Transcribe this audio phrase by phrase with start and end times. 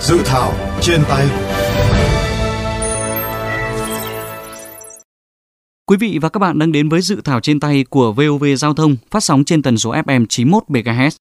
[0.00, 1.26] Dự thảo trên tay
[5.86, 8.74] Quý vị và các bạn đang đến với dự thảo trên tay của VOV Giao
[8.74, 11.16] thông phát sóng trên tần số FM 91 MHz.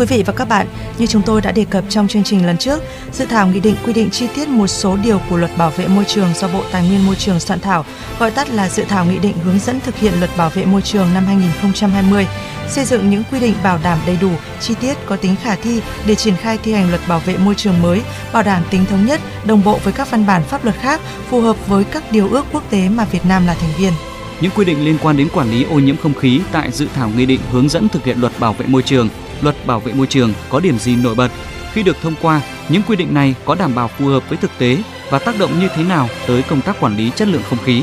[0.00, 0.66] Quý vị và các bạn,
[0.98, 3.74] như chúng tôi đã đề cập trong chương trình lần trước, dự thảo nghị định
[3.86, 6.62] quy định chi tiết một số điều của luật bảo vệ môi trường do Bộ
[6.72, 7.84] Tài nguyên Môi trường soạn thảo,
[8.18, 10.82] gọi tắt là dự thảo nghị định hướng dẫn thực hiện luật bảo vệ môi
[10.82, 12.26] trường năm 2020,
[12.68, 14.30] xây dựng những quy định bảo đảm đầy đủ,
[14.60, 17.54] chi tiết có tính khả thi để triển khai thi hành luật bảo vệ môi
[17.54, 20.76] trường mới, bảo đảm tính thống nhất, đồng bộ với các văn bản pháp luật
[20.76, 23.92] khác, phù hợp với các điều ước quốc tế mà Việt Nam là thành viên.
[24.40, 27.10] Những quy định liên quan đến quản lý ô nhiễm không khí tại dự thảo
[27.16, 29.08] nghị định hướng dẫn thực hiện luật bảo vệ môi trường
[29.44, 31.28] luật bảo vệ môi trường có điểm gì nổi bật?
[31.72, 34.50] Khi được thông qua, những quy định này có đảm bảo phù hợp với thực
[34.58, 34.76] tế
[35.10, 37.82] và tác động như thế nào tới công tác quản lý chất lượng không khí?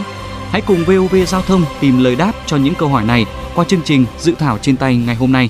[0.51, 3.81] Hãy cùng VOV Giao thông tìm lời đáp cho những câu hỏi này qua chương
[3.85, 5.49] trình Dự thảo trên tay ngày hôm nay.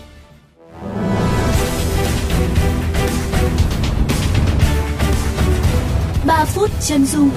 [6.26, 7.30] Ba phút chân dung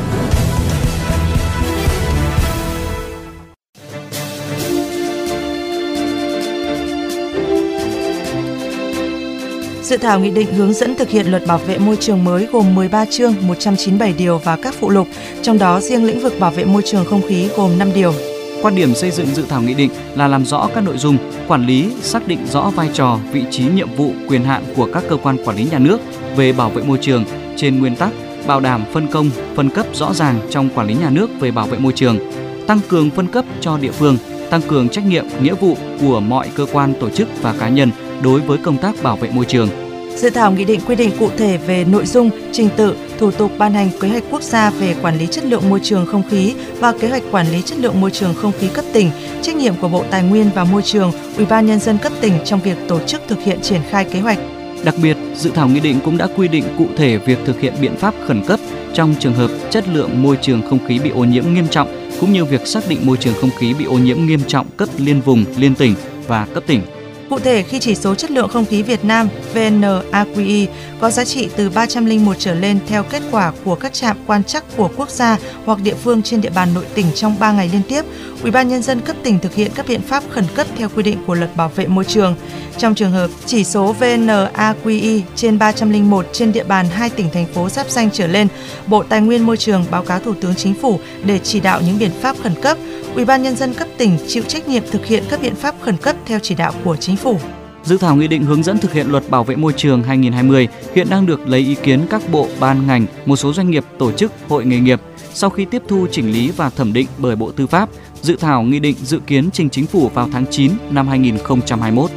[9.91, 12.75] Dự thảo nghị định hướng dẫn thực hiện luật bảo vệ môi trường mới gồm
[12.75, 15.09] 13 chương, 197 điều và các phụ lục,
[15.43, 18.15] trong đó riêng lĩnh vực bảo vệ môi trường không khí gồm 5 điều.
[18.63, 21.17] Quan điểm xây dựng dự thảo nghị định là làm rõ các nội dung,
[21.49, 25.05] quản lý, xác định rõ vai trò, vị trí, nhiệm vụ, quyền hạn của các
[25.09, 26.01] cơ quan quản lý nhà nước
[26.37, 27.25] về bảo vệ môi trường
[27.57, 28.11] trên nguyên tắc
[28.47, 31.67] bảo đảm phân công, phân cấp rõ ràng trong quản lý nhà nước về bảo
[31.67, 32.19] vệ môi trường,
[32.67, 34.17] tăng cường phân cấp cho địa phương,
[34.51, 37.91] tăng cường trách nhiệm, nghĩa vụ của mọi cơ quan, tổ chức và cá nhân
[38.23, 39.69] đối với công tác bảo vệ môi trường.
[40.17, 43.53] Dự thảo nghị định quy định cụ thể về nội dung, trình tự, thủ tục
[43.59, 46.55] ban hành kế hoạch quốc gia về quản lý chất lượng môi trường không khí
[46.79, 49.11] và kế hoạch quản lý chất lượng môi trường không khí cấp tỉnh,
[49.43, 52.33] trách nhiệm của Bộ Tài nguyên và Môi trường, Ủy ban nhân dân cấp tỉnh
[52.45, 54.39] trong việc tổ chức thực hiện triển khai kế hoạch.
[54.85, 57.75] Đặc biệt, dự thảo nghị định cũng đã quy định cụ thể việc thực hiện
[57.81, 58.61] biện pháp khẩn cấp
[58.95, 61.89] trong trường hợp chất lượng môi trường không khí bị ô nhiễm nghiêm trọng
[62.21, 64.89] cũng như việc xác định môi trường không khí bị ô nhiễm nghiêm trọng cấp
[64.99, 65.95] liên vùng, liên tỉnh
[66.27, 67.00] và cấp tỉnh.
[67.31, 70.67] Cụ thể, khi chỉ số chất lượng không khí Việt Nam VNAQI
[71.01, 74.65] có giá trị từ 301 trở lên theo kết quả của các trạm quan trắc
[74.77, 77.83] của quốc gia hoặc địa phương trên địa bàn nội tỉnh trong 3 ngày liên
[77.89, 78.05] tiếp,
[78.43, 81.03] Ủy ban nhân dân cấp tỉnh thực hiện các biện pháp khẩn cấp theo quy
[81.03, 82.35] định của Luật Bảo vệ môi trường.
[82.79, 87.69] Trong trường hợp chỉ số VNAQI trên 301 trên địa bàn hai tỉnh thành phố
[87.69, 88.49] giáp danh trở lên,
[88.87, 91.99] Bộ Tài nguyên Môi trường báo cáo Thủ tướng Chính phủ để chỉ đạo những
[91.99, 92.79] biện pháp khẩn cấp
[93.15, 95.97] Ủy ban nhân dân cấp tỉnh chịu trách nhiệm thực hiện các biện pháp khẩn
[95.97, 97.39] cấp theo chỉ đạo của chính phủ.
[97.83, 101.07] Dự thảo nghị định hướng dẫn thực hiện luật bảo vệ môi trường 2020 hiện
[101.11, 104.33] đang được lấy ý kiến các bộ, ban ngành, một số doanh nghiệp, tổ chức,
[104.49, 105.01] hội nghề nghiệp.
[105.35, 107.89] Sau khi tiếp thu chỉnh lý và thẩm định bởi Bộ Tư pháp,
[108.23, 112.11] dự thảo nghị định dự kiến trình chính phủ vào tháng 9 năm 2021.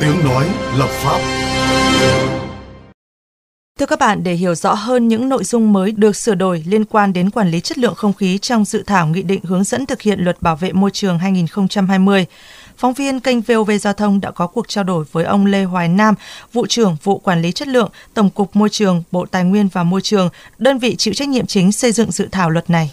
[0.00, 0.46] Tiếng nói
[0.78, 1.20] lập pháp.
[3.78, 6.84] Thưa các bạn, để hiểu rõ hơn những nội dung mới được sửa đổi liên
[6.84, 9.86] quan đến quản lý chất lượng không khí trong dự thảo nghị định hướng dẫn
[9.86, 12.26] thực hiện luật bảo vệ môi trường 2020,
[12.76, 15.88] phóng viên kênh VOV Giao thông đã có cuộc trao đổi với ông Lê Hoài
[15.88, 16.14] Nam,
[16.52, 19.82] vụ trưởng vụ quản lý chất lượng, Tổng cục Môi trường, Bộ Tài nguyên và
[19.82, 20.28] Môi trường,
[20.58, 22.90] đơn vị chịu trách nhiệm chính xây dựng dự thảo luật này.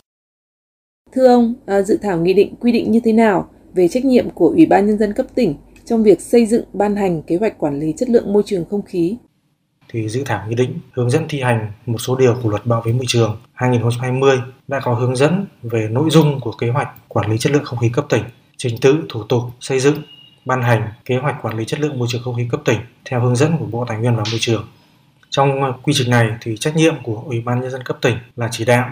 [1.16, 4.30] Thưa ông, à, dự thảo nghị định quy định như thế nào về trách nhiệm
[4.30, 5.56] của Ủy ban nhân dân cấp tỉnh
[5.88, 8.82] trong việc xây dựng ban hành kế hoạch quản lý chất lượng môi trường không
[8.82, 9.18] khí.
[9.90, 12.82] Thì dự thảo nghị định hướng dẫn thi hành một số điều của luật bảo
[12.86, 14.38] vệ môi trường 2020
[14.68, 17.80] đã có hướng dẫn về nội dung của kế hoạch quản lý chất lượng không
[17.80, 18.24] khí cấp tỉnh,
[18.58, 19.96] trình tự, thủ tục xây dựng,
[20.46, 23.22] ban hành kế hoạch quản lý chất lượng môi trường không khí cấp tỉnh theo
[23.22, 24.68] hướng dẫn của Bộ Tài nguyên và Môi trường.
[25.30, 28.50] Trong quy trình này thì trách nhiệm của Ủy ban nhân dân cấp tỉnh là
[28.52, 28.90] chỉ đạo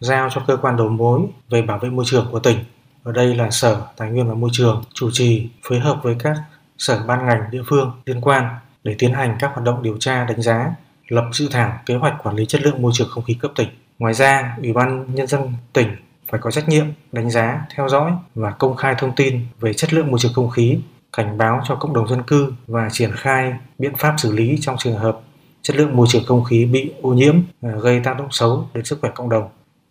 [0.00, 1.20] giao cho cơ quan đầu mối
[1.50, 2.58] về bảo vệ môi trường của tỉnh
[3.04, 6.36] ở đây là Sở Tài nguyên và Môi trường chủ trì phối hợp với các
[6.78, 8.48] sở ban ngành địa phương liên quan
[8.84, 10.74] để tiến hành các hoạt động điều tra đánh giá,
[11.08, 13.68] lập dự thảo kế hoạch quản lý chất lượng môi trường không khí cấp tỉnh.
[13.98, 15.88] Ngoài ra, Ủy ban Nhân dân tỉnh
[16.30, 19.94] phải có trách nhiệm đánh giá, theo dõi và công khai thông tin về chất
[19.94, 20.78] lượng môi trường không khí,
[21.16, 24.76] cảnh báo cho cộng đồng dân cư và triển khai biện pháp xử lý trong
[24.78, 25.20] trường hợp
[25.62, 28.84] chất lượng môi trường không khí bị ô nhiễm ờ, gây tác động xấu đến
[28.84, 29.48] sức khỏe cộng đồng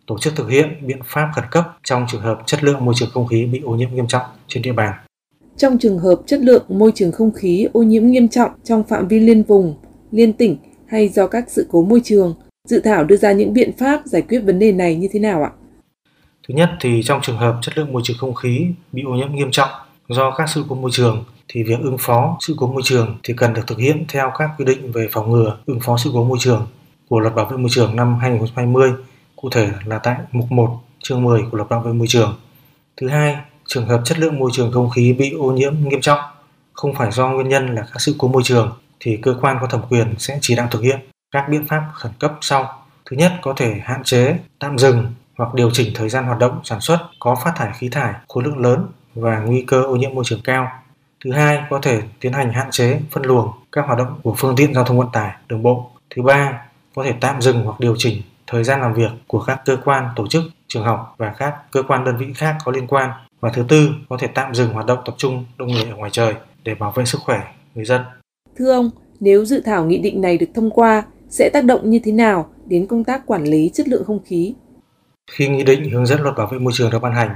[0.07, 3.09] tổ chức thực hiện biện pháp khẩn cấp trong trường hợp chất lượng môi trường
[3.13, 4.93] không khí bị ô nhiễm nghiêm trọng trên địa bàn.
[5.57, 9.07] Trong trường hợp chất lượng môi trường không khí ô nhiễm nghiêm trọng trong phạm
[9.07, 9.75] vi liên vùng,
[10.11, 10.57] liên tỉnh
[10.87, 12.35] hay do các sự cố môi trường,
[12.69, 15.43] Dự thảo đưa ra những biện pháp giải quyết vấn đề này như thế nào
[15.43, 15.51] ạ?
[16.47, 19.35] Thứ nhất thì trong trường hợp chất lượng môi trường không khí bị ô nhiễm
[19.35, 19.69] nghiêm trọng
[20.09, 23.33] do các sự cố môi trường thì việc ứng phó sự cố môi trường thì
[23.37, 26.23] cần được thực hiện theo các quy định về phòng ngừa ứng phó sự cố
[26.23, 26.67] môi trường
[27.09, 28.91] của Luật Bảo vệ môi trường năm 2020,
[29.43, 32.39] cụ thể là tại mục 1 chương 10 của Luật Bảo vệ môi trường.
[32.97, 36.19] Thứ hai, trường hợp chất lượng môi trường không khí bị ô nhiễm nghiêm trọng
[36.73, 39.67] không phải do nguyên nhân là các sự cố môi trường thì cơ quan có
[39.67, 40.99] thẩm quyền sẽ chỉ đạo thực hiện
[41.31, 42.83] các biện pháp khẩn cấp sau.
[43.05, 46.59] Thứ nhất có thể hạn chế, tạm dừng hoặc điều chỉnh thời gian hoạt động
[46.63, 50.15] sản xuất có phát thải khí thải khối lượng lớn và nguy cơ ô nhiễm
[50.15, 50.67] môi trường cao.
[51.25, 54.55] Thứ hai, có thể tiến hành hạn chế, phân luồng các hoạt động của phương
[54.55, 55.91] tiện giao thông vận tải, đường bộ.
[56.15, 56.61] Thứ ba,
[56.95, 60.05] có thể tạm dừng hoặc điều chỉnh thời gian làm việc của các cơ quan,
[60.15, 63.09] tổ chức, trường học và các cơ quan đơn vị khác có liên quan.
[63.39, 66.11] Và thứ tư, có thể tạm dừng hoạt động tập trung đông người ở ngoài
[66.11, 68.01] trời để bảo vệ sức khỏe người dân.
[68.57, 71.99] Thưa ông, nếu dự thảo nghị định này được thông qua, sẽ tác động như
[72.03, 74.53] thế nào đến công tác quản lý chất lượng không khí?
[75.31, 77.35] Khi nghị định hướng dẫn luật bảo vệ môi trường được ban hành,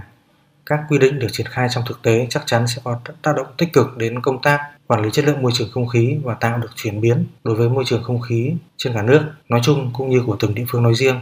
[0.70, 3.48] các quy định được triển khai trong thực tế chắc chắn sẽ có tác động
[3.58, 6.58] tích cực đến công tác quản lý chất lượng môi trường không khí và tạo
[6.58, 10.10] được chuyển biến đối với môi trường không khí trên cả nước nói chung cũng
[10.10, 11.20] như của từng địa phương nói riêng.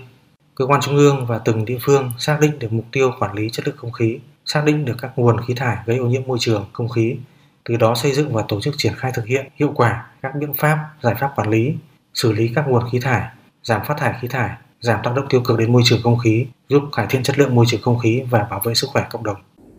[0.56, 3.50] Cơ quan trung ương và từng địa phương xác định được mục tiêu quản lý
[3.50, 6.38] chất lượng không khí, xác định được các nguồn khí thải gây ô nhiễm môi
[6.42, 7.16] trường không khí,
[7.64, 10.54] từ đó xây dựng và tổ chức triển khai thực hiện hiệu quả các biện
[10.54, 11.74] pháp, giải pháp quản lý,
[12.14, 13.30] xử lý các nguồn khí thải,
[13.64, 14.50] giảm phát thải khí thải,
[14.86, 17.56] giảm tác động tiêu cực đến môi trường không khí, giúp cải thiện chất lượng
[17.56, 19.38] môi trường không khí và bảo vệ sức khỏe cộng đồng.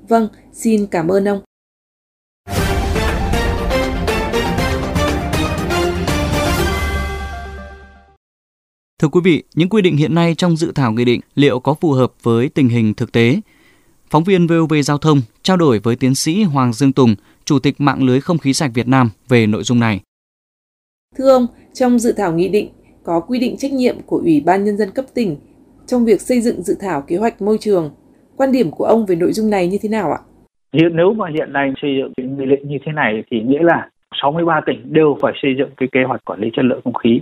[0.08, 1.41] Vâng, xin cảm ơn ông.
[8.99, 11.75] Thưa quý vị, những quy định hiện nay trong dự thảo nghị định liệu có
[11.75, 13.41] phù hợp với tình hình thực tế?
[14.11, 17.14] Phóng viên VOV Giao thông trao đổi với tiến sĩ Hoàng Dương Tùng,
[17.44, 20.00] Chủ tịch mạng lưới không khí sạch Việt Nam về nội dung này.
[21.19, 22.69] Thưa ông, trong dự thảo nghị định
[23.06, 25.37] có quy định trách nhiệm của Ủy ban Nhân dân cấp tỉnh
[25.87, 27.91] trong việc xây dựng dự thảo kế hoạch môi trường.
[28.37, 30.20] Quan điểm của ông về nội dung này như thế nào ạ?
[30.73, 33.62] Hiện nếu mà hiện nay xây dựng cái nghị định như thế này thì nghĩa
[33.62, 33.88] là
[34.23, 37.20] 63 tỉnh đều phải xây dựng cái kế hoạch quản lý chất lượng không khí.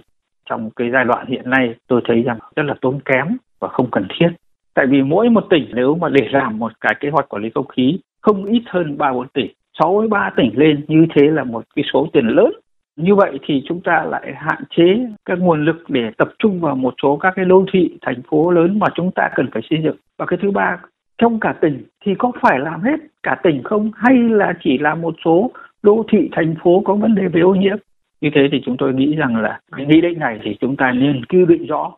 [0.50, 3.90] Trong cái giai đoạn hiện nay tôi thấy rằng rất là tốn kém và không
[3.90, 4.28] cần thiết.
[4.74, 7.50] Tại vì mỗi một tỉnh nếu mà để làm một cái kế hoạch quản lý
[7.54, 9.42] không khí không ít hơn 3 4 tỷ,
[9.78, 12.52] 63 tỉnh lên như thế là một cái số tiền lớn
[12.96, 14.84] như vậy thì chúng ta lại hạn chế
[15.24, 18.50] các nguồn lực để tập trung vào một số các cái đô thị thành phố
[18.50, 19.96] lớn mà chúng ta cần phải xây dựng.
[20.18, 20.78] Và cái thứ ba
[21.18, 23.90] trong cả tỉnh thì có phải làm hết cả tỉnh không?
[23.94, 25.50] Hay là chỉ là một số
[25.82, 27.76] đô thị thành phố có vấn đề về ô nhiễm?
[28.20, 30.92] Như thế thì chúng tôi nghĩ rằng là cái nghị định này thì chúng ta
[30.92, 31.96] nên quy định rõ.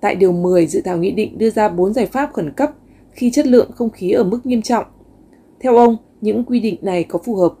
[0.00, 2.68] Tại điều 10 dự thảo nghị định đưa ra 4 giải pháp khẩn cấp
[3.12, 4.84] khi chất lượng không khí ở mức nghiêm trọng.
[5.62, 7.54] Theo ông những quy định này có phù hợp?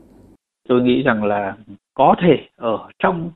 [0.68, 1.56] Tôi nghĩ rằng là
[1.94, 3.30] có thể ở trong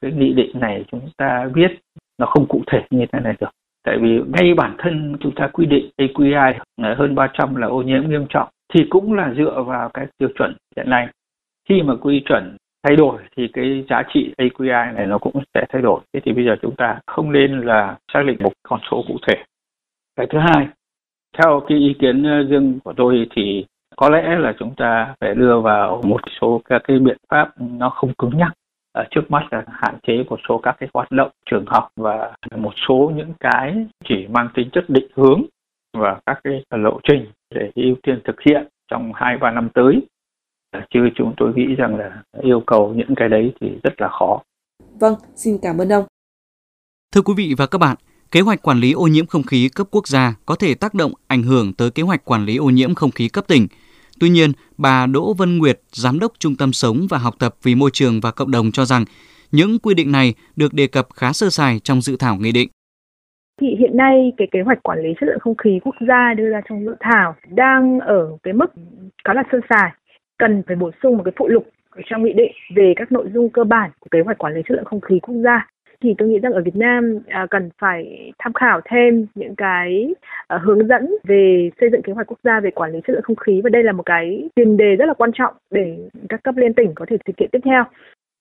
[0.00, 1.78] cái nghị định này chúng ta viết
[2.18, 3.50] nó không cụ thể như thế này được.
[3.84, 6.54] Tại vì ngay bản thân chúng ta quy định AQI
[6.96, 10.56] hơn 300 là ô nhiễm nghiêm trọng thì cũng là dựa vào cái tiêu chuẩn
[10.76, 11.08] hiện nay.
[11.68, 15.66] Khi mà quy chuẩn thay đổi thì cái giá trị AQI này nó cũng sẽ
[15.68, 16.00] thay đổi.
[16.12, 19.16] Thế thì bây giờ chúng ta không nên là xác định một con số cụ
[19.28, 19.42] thể.
[20.16, 20.68] Cái thứ hai,
[21.38, 23.64] theo cái ý kiến ờ, riêng của tôi thì
[23.96, 27.90] có lẽ là chúng ta phải đưa vào một số các cái biện pháp nó
[27.90, 28.52] không cứng nhắc
[28.92, 32.32] ở trước mắt là hạn chế một số các cái hoạt động trường học và
[32.56, 33.74] một số những cái
[34.08, 35.42] chỉ mang tính chất định hướng
[35.98, 40.00] và các cái lộ trình để ưu tiên thực hiện trong hai ba năm tới
[40.90, 44.42] chứ chúng tôi nghĩ rằng là yêu cầu những cái đấy thì rất là khó.
[45.00, 46.04] Vâng, xin cảm ơn ông.
[47.14, 47.96] Thưa quý vị và các bạn,
[48.30, 51.12] kế hoạch quản lý ô nhiễm không khí cấp quốc gia có thể tác động
[51.26, 53.66] ảnh hưởng tới kế hoạch quản lý ô nhiễm không khí cấp tỉnh–
[54.22, 57.74] Tuy nhiên, bà Đỗ Vân Nguyệt, Giám đốc Trung tâm Sống và Học tập vì
[57.74, 59.04] Môi trường và Cộng đồng cho rằng
[59.52, 62.68] những quy định này được đề cập khá sơ sài trong dự thảo nghị định.
[63.60, 66.50] Thì hiện nay cái kế hoạch quản lý chất lượng không khí quốc gia đưa
[66.50, 68.66] ra trong dự thảo đang ở cái mức
[69.24, 69.90] khá là sơ sài,
[70.38, 73.30] cần phải bổ sung một cái phụ lục ở trong nghị định về các nội
[73.34, 75.66] dung cơ bản của kế hoạch quản lý chất lượng không khí quốc gia
[76.02, 80.14] thì tôi nghĩ rằng ở Việt Nam à, cần phải tham khảo thêm những cái
[80.46, 83.22] à, hướng dẫn về xây dựng kế hoạch quốc gia về quản lý chất lượng
[83.22, 86.42] không khí và đây là một cái tiền đề rất là quan trọng để các
[86.42, 87.84] cấp liên tỉnh có thể thực hiện tiếp theo.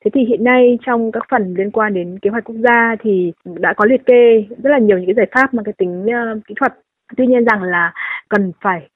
[0.06, 3.34] Thế thì hiện nay trong các phần liên quan đến kế hoạch quốc gia thì
[3.46, 6.48] đã có liệt kê rất là nhiều những cái giải pháp mang cái tính uh,
[6.48, 6.74] kỹ thuật.
[7.18, 7.94] Tuy nhiên rằng là
[8.30, 8.88] cần phải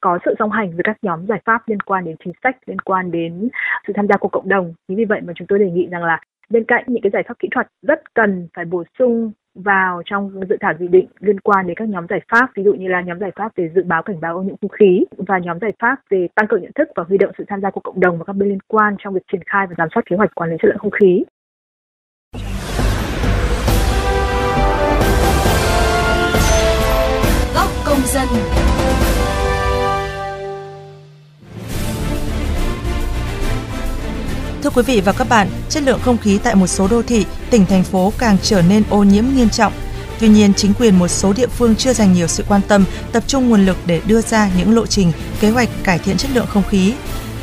[0.00, 2.78] có sự song hành với các nhóm giải pháp liên quan đến chính sách, liên
[2.78, 3.48] quan đến
[3.86, 4.74] sự tham gia của cộng đồng.
[4.88, 6.20] Chính vì vậy mà chúng tôi đề nghị rằng là
[6.50, 10.40] Bên cạnh những cái giải pháp kỹ thuật rất cần phải bổ sung vào trong
[10.48, 13.00] dự thảo nghị định liên quan đến các nhóm giải pháp, ví dụ như là
[13.00, 15.72] nhóm giải pháp về dự báo cảnh báo ô nhiễm không khí và nhóm giải
[15.78, 18.18] pháp về tăng cường nhận thức và huy động sự tham gia của cộng đồng
[18.18, 20.50] và các bên liên quan trong việc triển khai và giám sát kế hoạch quản
[20.50, 21.24] lý chất lượng không khí.
[27.54, 28.65] Góc công dân
[34.66, 37.26] Thưa quý vị và các bạn, chất lượng không khí tại một số đô thị,
[37.50, 39.72] tỉnh thành phố càng trở nên ô nhiễm nghiêm trọng.
[40.20, 43.22] Tuy nhiên, chính quyền một số địa phương chưa dành nhiều sự quan tâm, tập
[43.26, 46.46] trung nguồn lực để đưa ra những lộ trình, kế hoạch cải thiện chất lượng
[46.46, 46.92] không khí.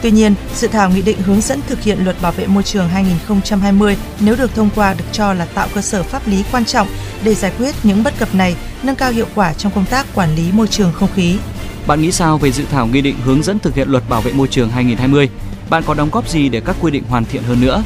[0.01, 2.89] Tuy nhiên, dự thảo nghị định hướng dẫn thực hiện luật bảo vệ môi trường
[2.89, 6.87] 2020 nếu được thông qua được cho là tạo cơ sở pháp lý quan trọng
[7.23, 10.35] để giải quyết những bất cập này, nâng cao hiệu quả trong công tác quản
[10.35, 11.37] lý môi trường không khí.
[11.87, 14.33] Bạn nghĩ sao về dự thảo nghị định hướng dẫn thực hiện luật bảo vệ
[14.33, 15.29] môi trường 2020?
[15.69, 17.83] Bạn có đóng góp gì để các quy định hoàn thiện hơn nữa?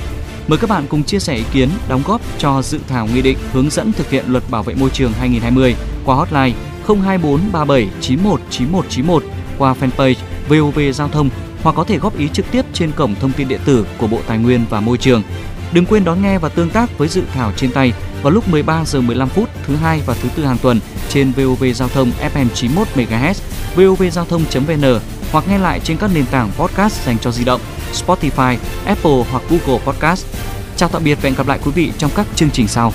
[0.48, 3.38] Mời các bạn cùng chia sẻ ý kiến, đóng góp cho dự thảo nghị định
[3.53, 6.53] hướng dẫn thực hiện luật bảo vệ môi trường 2020 qua hotline
[6.88, 9.24] 024 37 91 9191
[9.57, 10.15] qua fanpage
[10.50, 11.29] VOV Giao thông
[11.63, 14.19] hoặc có thể góp ý trực tiếp trên cổng thông tin điện tử của Bộ
[14.27, 15.24] Tài nguyên và Môi trường.
[15.74, 18.86] Đừng quên đón nghe và tương tác với dự thảo trên tay vào lúc 13
[18.86, 20.79] giờ 15 phút thứ hai và thứ tư hàng tuần
[21.10, 23.34] trên VOV Giao thông FM 91 MHz,
[23.75, 25.00] vovgiao thông.vn
[25.31, 27.62] hoặc nghe lại trên các nền tảng podcast dành cho di động,
[27.93, 30.25] Spotify, Apple hoặc Google Podcast.
[30.75, 32.93] Chào tạm biệt và hẹn gặp lại quý vị trong các chương trình sau.